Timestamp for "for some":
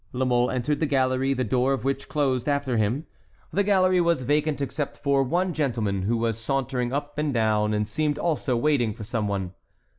8.95-9.27